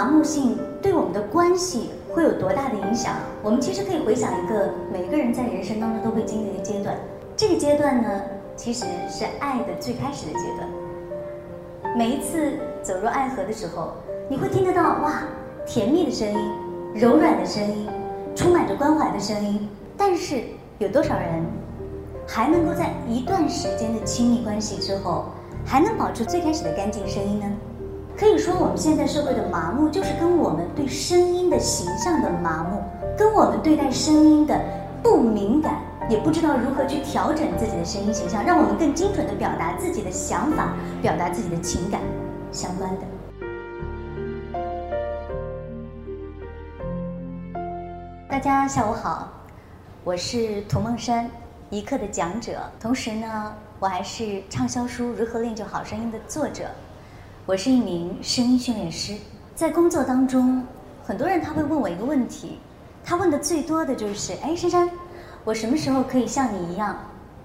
[0.00, 3.16] 麻木性对我们的关系会有多大的影响？
[3.42, 6.96] 我们其实可以回想一个每个人在人生当中都会经历的阶段，
[7.36, 8.08] 这个阶段呢，
[8.56, 11.94] 其实是爱的最开始的阶段。
[11.94, 12.52] 每一次
[12.82, 13.92] 走入爱河的时候，
[14.26, 15.22] 你会听得到哇，
[15.66, 16.38] 甜蜜的声音，
[16.94, 17.86] 柔软的声音，
[18.34, 19.68] 充满着关怀的声音。
[19.98, 20.42] 但是
[20.78, 21.44] 有多少人
[22.26, 25.26] 还能够在一段时间的亲密关系之后，
[25.62, 27.46] 还能保持最开始的干净声音呢？
[28.20, 32.82] 可以说，我们现在社会的麻木，就是跟我们对声音的形象的麻木，
[33.16, 34.60] 跟我们对待声音的
[35.02, 41.98] 不敏感，也不知道如何去调整自己的声音形象，让我们更精准的表达自己的想法，表达自己的情感
[42.52, 43.06] 相关的。
[48.28, 49.32] 大家下午好，
[50.04, 51.26] 我是涂梦山，
[51.70, 56.66] 一课的讲者，同时呢，我还是畅销书《如何练就好声音》的作者。
[57.50, 59.12] 我是一名声音训练师，
[59.56, 60.64] 在工作当中，
[61.02, 62.60] 很多人他会问我一个问题，
[63.04, 64.88] 他问的最多的就是：哎，珊珊，
[65.42, 66.96] 我什么时候可以像你一样，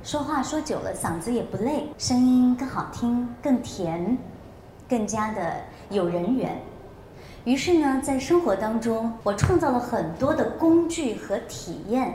[0.04, 4.16] 说话说久了嗓子也不累，声音更好听、更甜，
[4.88, 5.56] 更加的
[5.90, 6.56] 有人缘？
[7.44, 12.14] 于是呢，在生活当中，我创造了很多的工具和体验。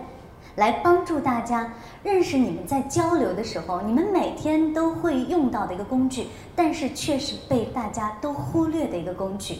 [0.56, 6.26] 来帮助大家认识你们在交流的时候，你们每天都会用到的一个工具，
[6.56, 9.58] 但是却是被大家都忽略的一个工具，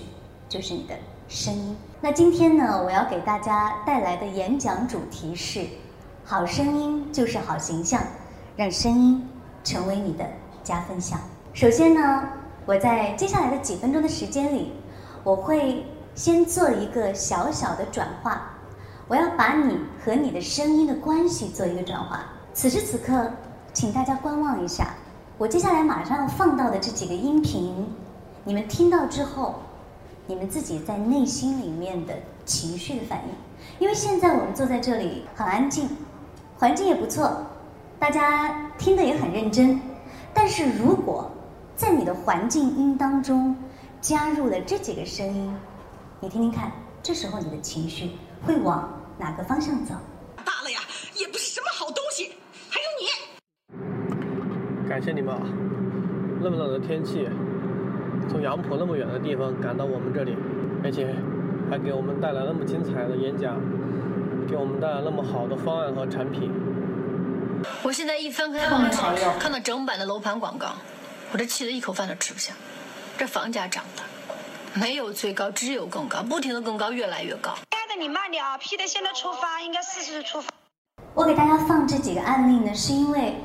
[0.48, 0.94] 就是你的
[1.28, 1.77] 声音。
[2.00, 5.64] 那今天呢，我要给大家带来的演讲主题是：
[6.24, 8.02] 好声音就是好形象，
[8.56, 9.28] 让声音
[9.62, 10.25] 成为你的
[10.62, 11.19] 加分项。
[11.52, 12.28] 首先呢，
[12.66, 14.72] 我在接下来的几分钟的时间里，
[15.22, 18.56] 我会先做一个小小的转化。
[19.11, 22.27] 我要把你和你的声音的关系做一个转化。
[22.55, 23.28] 此时此刻，
[23.72, 24.94] 请大家观望一下，
[25.36, 27.92] 我接下来马上要放到的这几个音频，
[28.44, 29.56] 你们听到之后，
[30.28, 33.34] 你们自己在内心里面的情绪的反应。
[33.81, 35.88] 因为现在我们坐在这里很安静，
[36.56, 37.32] 环境也不错，
[37.98, 39.81] 大家听得也很认真。
[40.32, 41.28] 但是如果
[41.75, 43.56] 在你的环境音当中
[44.00, 45.53] 加入了这几个声音，
[46.21, 46.71] 你听听看，
[47.03, 48.12] 这时候你的情绪
[48.47, 48.88] 会往。
[49.20, 49.94] 哪个方向走？
[50.47, 50.81] 大了呀，
[51.14, 52.32] 也不是什么好东西。
[52.70, 55.42] 还有你，感谢你们啊！
[56.41, 57.28] 那么冷的天气，
[58.30, 60.34] 从杨浦那么远的地方赶到我们这里，
[60.82, 61.14] 而且
[61.70, 63.60] 还给我们带来那么精彩的演讲，
[64.48, 66.50] 给我们带来那么好的方案和产品。
[67.82, 68.97] 我现在一翻开报纸，
[69.38, 70.72] 看到整版的楼盘广告，
[71.32, 72.54] 我这气得一口饭都吃不下。
[73.19, 74.03] 这房价涨的，
[74.80, 77.54] 没有最高，只有更高，不停的更高，越来越高。
[78.00, 80.49] 你慢点啊！P 的现在出发，应该四十出发。
[81.12, 83.37] 我给大家放这几个案例呢，是因为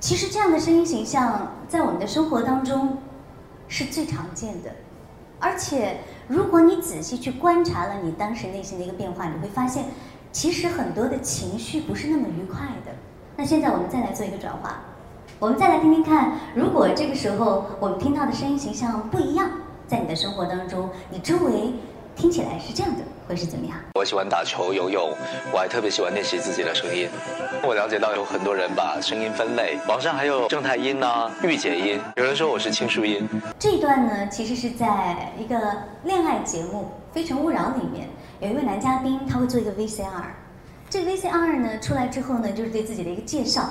[0.00, 2.98] 其实这样的声音形象在我们的生活当中
[3.68, 4.72] 是最常见的。
[5.38, 9.84] 而且，如果你仔细去观察了你当时内心的一个变化，你会发现，
[10.32, 12.90] 其实很多的情绪不是那么愉快的。
[13.36, 14.80] 那现在我们再来做一个转化，
[15.38, 19.48] 我们再来听听看，如果这个时候我们听到的声音形象不一样，
[19.86, 21.74] 在你的生活当中，你周围
[22.22, 23.02] 听起来是这样的。
[23.26, 23.76] 会是怎么样？
[23.94, 25.10] 我喜欢打球、游泳，
[25.52, 27.08] 我还特别喜欢练习自己的声音。
[27.64, 33.28] 我了解到有很多人把 声音分类，网上还有正太音呐、御姐音，有人说我是轻树音。
[33.58, 35.58] 这一段呢，其实是在一个
[36.04, 36.82] 恋爱节目
[37.12, 40.06] 《非诚勿扰》里面，有一位男嘉宾他会做一个 VCR，
[40.88, 43.68] 这个 VCR 呢出来之后呢，就是对自己的一个介绍。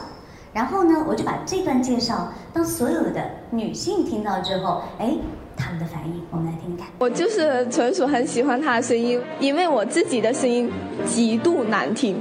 [0.52, 5.16] 然后呢，我就把这段介绍，当所有的女性听到之后，哎。
[5.62, 6.88] 他们的反应，我们来听听看。
[6.98, 10.72] 我就是纯属很喜欢他的声音，因为我自己的声音
[11.06, 12.20] 极度难听，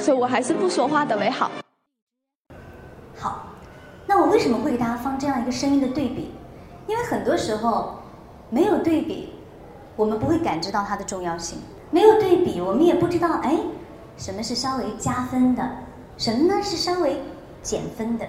[0.00, 1.48] 所以我还是不说话的为好。
[3.16, 3.46] 好，
[4.06, 6.32] 那我为什么会给大家放这样一个声音的对比？
[6.88, 8.00] 因为很多时候
[8.48, 9.32] 没有对比，
[9.94, 11.58] 我们不会感知到它的重要性；
[11.92, 13.56] 没有对比，我们也不知道哎，
[14.16, 15.62] 什么是稍微加分的，
[16.16, 17.16] 什么呢是稍微
[17.62, 18.26] 减分的。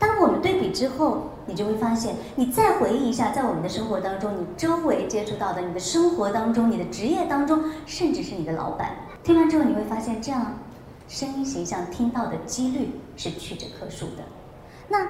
[0.00, 10.54] 当我们对比之后，你就会发现，你再回忆一下，在我们的生活当中，你周围接触到的，你的生活当中，你的职业当中，甚至是你的老板，听完之后，你会发现，这样
[11.06, 14.24] 声音形象听到的几率是屈指可数的。
[14.88, 15.06] 那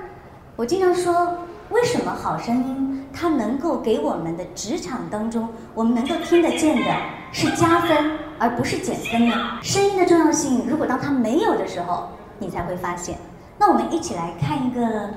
[0.57, 1.39] 我经常说，
[1.71, 6.85] 为什么好声音它能够给我们的职场当中，我们能够听得见的
[7.31, 9.35] 是加分，而不是减分呢？
[9.63, 12.09] 声音的重要性，如果当它没有的时候，
[12.41, 13.17] 你才会发现。
[13.61, 15.11] 那我们一起来看一个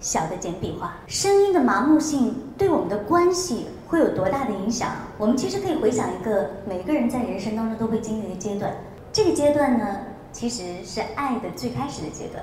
[0.00, 0.94] 小的简笔画。
[1.06, 4.88] 声音的麻木性对我们的关系会有多大的影响？
[5.18, 8.74] 我们其实可以回想一个每个人在人生当中都会经历的阶段。
[9.12, 9.98] 这个阶段呢，
[10.32, 12.42] 其实是爱的最开始的阶段。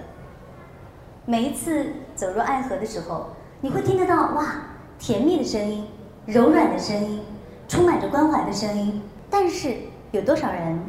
[1.25, 3.25] 每一次走入爱河的时候，
[3.61, 4.61] 你会听得到哇，
[4.99, 5.87] 甜蜜的声音，
[6.27, 7.23] 柔软的声音，
[7.67, 9.01] 充满着关怀的声音。
[9.27, 9.75] 但是
[10.11, 10.79] 有多少人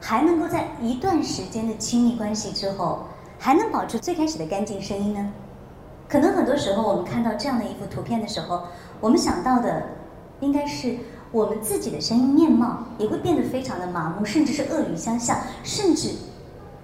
[0.00, 3.00] 还能够在一段时间的亲密关系之后，
[3.38, 5.32] 还能保持最开始的干净声音呢？
[6.08, 8.62] 可能很多时候我们看到这样的一幅图片的时候，
[9.00, 9.82] 我们想到的
[10.40, 10.96] 应该是
[11.30, 16.12] 我们自己的声音面貌也会变得非常的麻木，甚至是恶语相向，甚至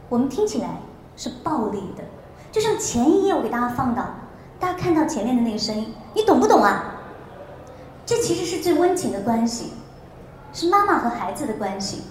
[0.08, 0.80] 我们听起来
[1.16, 2.04] 是暴力的。
[2.52, 4.04] 就像前一页我给大家放到，
[4.60, 6.96] 大家看到前面的那个声音，你懂不懂啊？
[8.04, 9.72] 这其实是最温情的关系，
[10.52, 12.02] 是妈妈和孩子的关系。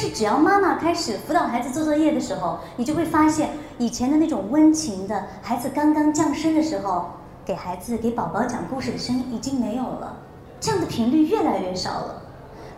[0.00, 7.10] 是只要妈妈开始辅导孩子做作业的时候，你就会发现以前的那种温情的孩子刚刚降生的时候，
[7.44, 10.16] 给孩子给宝宝讲故事的声音已经没有了，
[10.58, 12.22] 这样的频率越来越少了。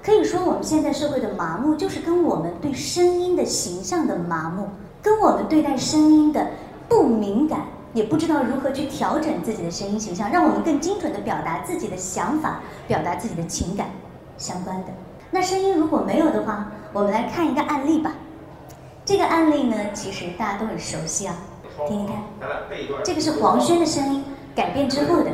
[0.03, 4.67] 可以说，我们现在社会的麻木，就是跟我们对声音的形象的麻木，
[5.01, 6.45] 跟我们对待声音的
[6.89, 7.61] 不敏感，
[7.95, 13.91] 也不知道如何去调整自己的声音形象，让我们更精准的表达自己的想法，表达自己的情感
[14.37, 14.89] 相关的。
[15.35, 18.13] 那声音如果没有的话，我们来看一个案例吧。
[19.03, 21.35] 这个案例呢，其实大家都很熟悉啊，
[21.89, 22.17] 听听看。
[23.03, 24.23] 这个是黄轩的声音
[24.55, 25.31] 改变之后的。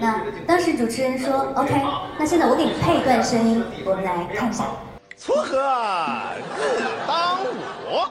[0.00, 1.72] 那当时主持人说：“OK，
[2.18, 4.64] 那现在我给你配一段声音，我们来看一下。”
[5.16, 5.56] 锄禾
[6.58, 8.02] 日当午，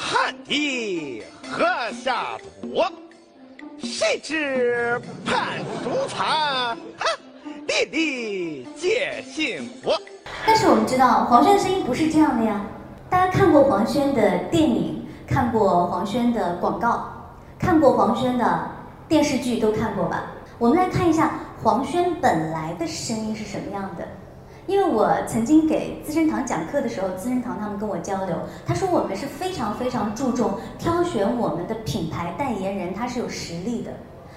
[0.00, 2.82] 汗滴禾下土。
[3.78, 6.76] 谁知盘中餐，
[7.72, 9.90] 粒粒皆辛苦。
[10.46, 12.60] 但是我们知道黄轩的声音不是这样的呀。
[13.08, 17.08] 大家看过黄轩的电影，看过黄轩的广告，
[17.58, 18.70] 看过黄轩的
[19.08, 20.32] 电视剧，都看过吧？
[20.58, 21.30] 我们来看一下
[21.62, 24.06] 黄轩本来的声音是什么样的。
[24.66, 28.36] 因为我曾经给资生堂讲课的时候，资生堂他们跟我交流，
[28.66, 33.90] 他说我们是非常非常注重挑选我们的品牌代言人，他是有实力的，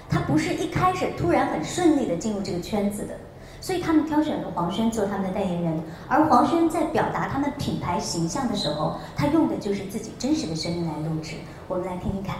[0.08, 3.14] 他不是一开始突然很顺利的进入这个圈子的。
[3.58, 11.34] 所以他们挑选了黄轩做他们的代言人，而黄轩在表达他们品牌形象的时候，他用的就是自己真实的声音来录制。
[11.66, 12.36] 我们来听听看。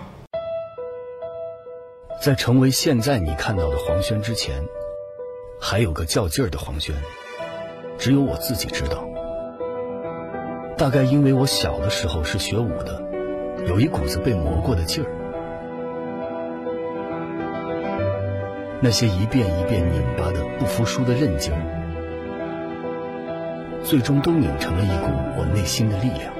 [2.22, 4.62] 在成为现在你看到的黄轩之前，
[5.60, 6.94] 还有个较劲儿的黄轩，
[7.98, 9.04] 只有我自己知道。
[10.76, 13.02] 大概因为我小的时候是学武的，
[13.66, 15.10] 有一股子被磨过的劲儿。
[18.82, 21.60] 那些一遍一遍拧巴的不服输的韧劲儿，
[23.82, 25.06] 最终都拧成了一股
[25.38, 26.32] 我内心的力量。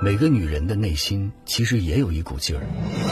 [0.00, 2.62] 每个女人的内心其实也有一股劲儿，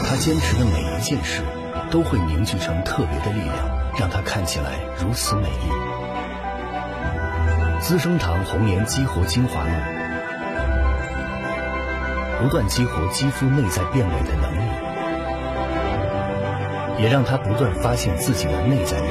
[0.03, 1.43] 她坚持的每一件事，
[1.91, 3.55] 都会凝聚成特别的力量，
[3.99, 5.69] 让她看起来如此美丽。
[7.79, 9.96] 资生堂红颜激活精华露。
[12.39, 14.59] 不断激活肌肤内在变美的能力，
[17.01, 19.07] 也让他不断发现自己的内在美，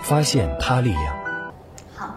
[0.00, 1.14] 发现他力量。
[1.94, 2.14] 好，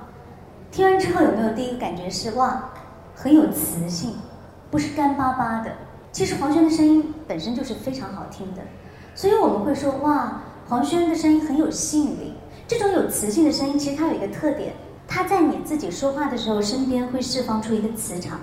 [0.72, 2.70] 听完之后有没有第一个感觉是哇，
[3.14, 4.16] 很有磁性，
[4.72, 5.72] 不是干巴巴的。
[6.14, 8.62] 其实黄轩的声音本身就是非常好听的，
[9.14, 12.36] 所以我们会说哇，黄轩的声音很有吸引力。
[12.70, 14.72] 这种有磁性的声音，其实它有一个特点。
[15.08, 18.40] 它在你自己说话的时候，身边会释放出一个磁场，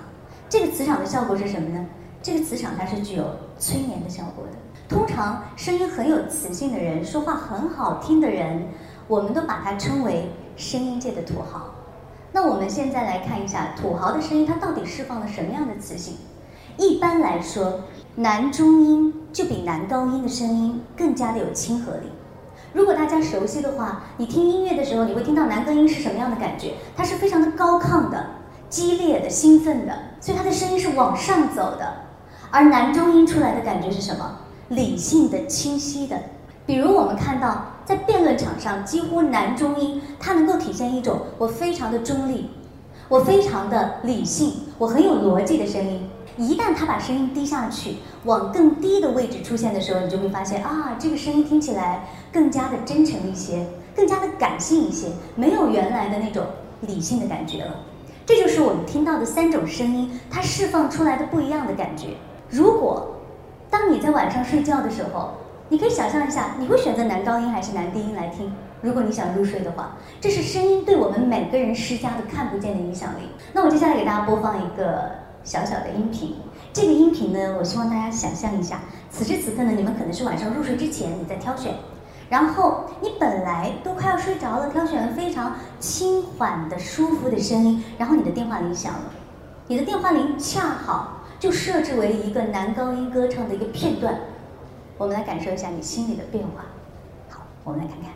[0.49, 1.85] 这个磁场的效果是什么呢？
[2.21, 3.25] 这个磁场它是具有
[3.59, 4.51] 催眠的效果的。
[4.87, 8.67] 通常声音很有磁性的人，说话很好听的人，
[9.07, 11.73] 我们都把它称为声音界的土豪。
[12.31, 16.15] 那我们现在来看一下土豪的声音，它到底释放了什么样的磁性？
[16.77, 17.81] 一般来说，
[18.15, 22.07] 男中音就比男高音的声音更加的有亲和力。
[22.73, 26.73] 如果大家熟悉的话，你听音乐的时候，你会听到男高音是什么样的感觉？
[26.97, 28.25] 它是非常的高亢的、
[28.67, 31.93] 激烈的、兴奋的，所以它的声音是往上走的。
[32.49, 34.39] 而男中音出来的感觉是什么？
[34.69, 36.17] 理性的、清晰的。
[36.65, 42.49] 比如我们看到在辩论场上，几乎男中音它能够体现一种我非常的中立，
[43.07, 46.09] 我非常的理性，我很有逻辑的声音。
[46.35, 53.63] 一旦他把声音低下去，往更低的位置出现的时候，你就会发现啊，这个声音听起来更加的真诚一些，
[53.95, 56.43] 更加的感性一些，没有原来的那种
[56.81, 57.75] 理性的感觉了。
[58.25, 62.07] 这就是我们听到的三种声音，它释放出来的不一样的感觉。
[62.49, 63.15] 如果
[63.69, 65.29] 当你在晚上睡觉的时候，
[65.69, 68.51] 你可以想象一下，你会选择男高音还是男低音来听？
[68.81, 73.29] 如果你想入睡的话，这是声音对我们每个人施加的看不见的影响力。
[73.53, 75.23] 那我接下来给大家播放一个。
[75.45, 76.37] 小小的音频，
[76.71, 78.79] 这个音频呢，我希望大家想象一下，
[79.11, 81.73] 此时此刻呢，你们可能是晚上入睡之前你在挑选，
[82.29, 89.11] 然后你本来都快要睡着了，挑选了非常轻缓的、舒服的声音，然后你的电话铃响了，
[89.67, 94.19] 你的电话铃恰好就设置为一个男高音歌唱的一个片段，
[94.97, 96.65] 我们来感受一下你心里的变化。
[97.29, 98.11] 好，我们来看看。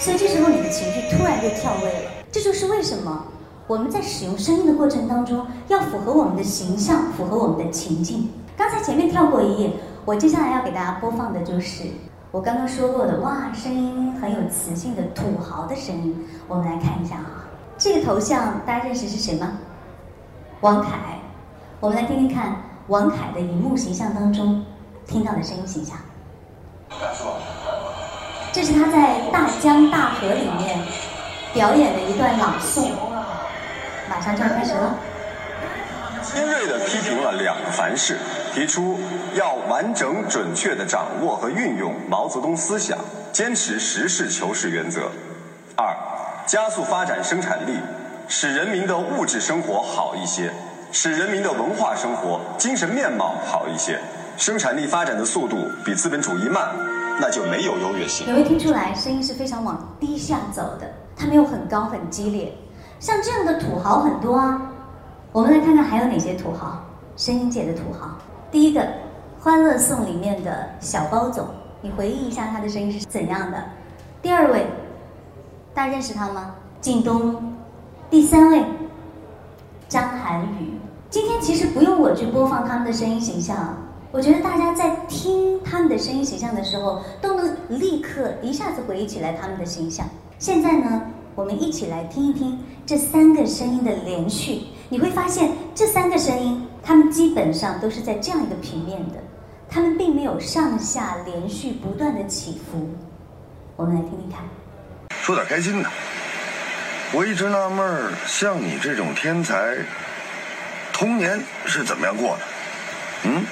[0.00, 3.26] 所以这时候你的情绪突然就跳位了，这就是为什么
[3.68, 8.30] 我们在使用声音的过程当中要符合我们的形象，符合我们的情境。
[8.56, 9.72] 刚才前面跳过一页，
[10.06, 11.84] 我接下来要给大家播放的就是
[12.30, 16.26] 我刚刚说过的，哇，声音很有磁性的土豪的声音。
[16.48, 17.44] 我们来看一下啊，
[17.76, 19.58] 这个头像大家认识是谁吗？
[20.62, 21.18] 王凯。
[21.78, 22.56] 我们来听听看
[22.88, 24.64] 王凯的荧幕形象当中
[25.06, 25.94] 听到的声音形象。
[28.50, 30.80] 这是他在《大江大河》里面
[31.52, 32.88] 表演的一段朗诵，
[34.08, 34.94] 马上就要开始了。
[36.22, 38.18] 尖锐地批评了两个凡是，
[38.52, 38.98] 提出
[39.34, 42.98] 要完整准确地掌握和运用毛泽东思想，
[43.32, 45.02] 坚持实事求是原则；
[45.76, 45.94] 二，
[46.46, 47.78] 加速发展生产力，
[48.26, 50.52] 使人民的物质生活好一些，
[50.92, 53.98] 使人民的文化生活、精神面貌好一些。
[54.36, 56.68] 生产力发展的速度比资本主义慢。
[57.20, 58.28] 那就没有优越性。
[58.28, 60.88] 有没有听出来，声音是非常往低下走的？
[61.16, 62.52] 它没有很高很激烈。
[63.00, 64.72] 像这样的土豪很多啊。
[65.32, 66.82] 我们来看看还有哪些土豪，
[67.16, 68.10] 声音界的土豪。
[68.50, 68.80] 第一个，
[69.40, 71.46] 《欢乐颂》里面的小包总，
[71.80, 73.62] 你回忆一下他的声音是怎样的？
[74.20, 74.66] 第二位，
[75.74, 76.54] 大家认识他吗？
[76.80, 77.54] 靳东。
[78.10, 78.64] 第三位，
[79.88, 80.78] 张涵予。
[81.10, 83.76] 今天其实不用我去播放他们的声音形象。
[84.10, 90.06] 我觉得大家在听他们的声音形象的时候，都能立刻一下子回忆起来他们的形象。
[90.38, 91.02] 现在呢，
[91.38, 99.22] 我们一起来听一听这三个声音的连续，你会发现这三个声音，它们基本上都是在这样一个平面的，
[99.70, 102.90] 它们并没有上下连续不断的起伏。
[103.76, 104.40] 我们来听听看。
[105.10, 105.88] 说点开心的，
[107.12, 109.76] 我一直纳闷儿，像你这种天才，
[110.92, 112.42] 童年是怎么样过的？
[113.22, 113.44] 嗯？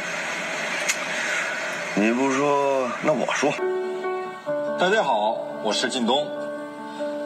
[1.95, 3.53] 你不说，那我说。
[4.77, 6.27] 大家好，我是靳东。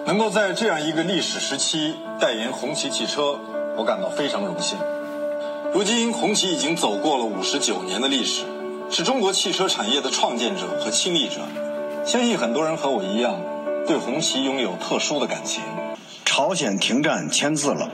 [0.07, 3.38] 能够在这样一个历史时期代言红旗汽车，
[3.76, 4.78] 我感到非常荣幸。
[5.73, 8.45] 如今，红旗已经走过了五十九年的历史，
[8.90, 11.42] 是中国汽车产业的创建者和亲历者。
[12.04, 13.37] 相信很多人和我一样，
[13.87, 15.62] 对红旗拥有特殊的感情。
[16.25, 17.88] 朝鲜停战签字了，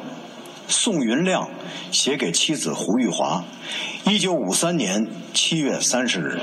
[0.69, 1.49] 宋云亮
[1.91, 3.43] 写给妻子胡玉华，
[4.05, 6.41] 一九五三年七月三十日。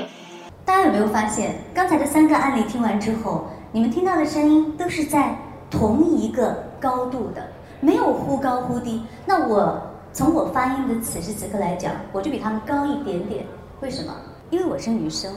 [0.65, 5.36] 大家有没有发现，刚才的三个案例听完之后，你们听到的声音都是在
[5.74, 7.42] 同一个高度的，
[7.82, 9.01] 没有忽高忽低。
[9.25, 9.82] 那我
[10.13, 13.48] 从我发音的此时此刻来讲，我就比他们高一点点。
[13.82, 14.13] 为什么？
[14.51, 15.34] 因为我是女生，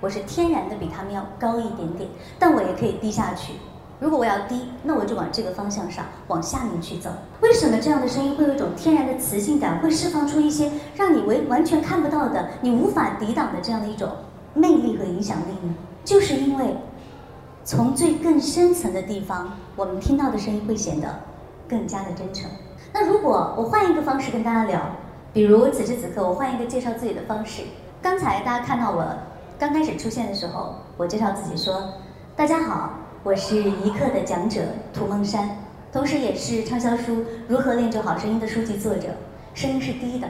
[0.00, 3.54] 我是天然的比他们要高一点点，但我也可以低下去。
[3.98, 7.10] 如果我要低，那我就往这个方向上，往下面去走。
[7.40, 14.08] 为什么这样的声音会有一种天然的磁性感，会释放出一些让你完完全看不到的、你无法抵挡的这样的一种？
[14.54, 16.76] 魅力和影响力呢，就是因为
[17.70, 21.06] 从最更深层的地方，我们听到的声音会显得
[21.68, 22.50] 更加的真诚。
[22.92, 24.80] 那如果我换一个方式跟大家聊，
[25.32, 27.62] 比如此时此刻我换一个介绍自己的方式。
[28.02, 29.04] 刚才大家看到我
[29.56, 31.92] 刚开始出现的时候，我介绍自己说
[32.34, 32.90] ：“大家好，
[33.22, 34.62] 我是一课的讲者
[34.92, 35.58] 涂梦山，
[35.92, 39.10] 同时也是畅销书《如何练就好声音》的书籍作者。
[39.54, 40.26] 声音是低的。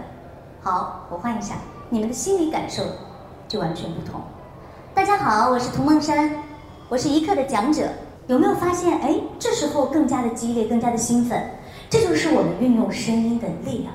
[0.60, 1.54] 好，我换一下，
[1.88, 2.82] 你们的心理感受。”
[3.48, 4.20] 就完全不同。
[4.92, 6.30] 大家好，我是涂梦山，
[6.90, 7.88] 我是一课的讲者。
[8.26, 8.98] 有没有发现？
[8.98, 11.40] 哎，这时候更加的激烈，更加的兴奋。
[11.88, 13.94] 这就是我们运用声音的力量。